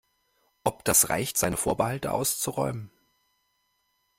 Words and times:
Ob 0.63 0.83
das 0.83 1.09
reicht, 1.11 1.37
seine 1.37 1.57
Vorbehalte 1.57 2.11
auszuräumen? 2.11 2.89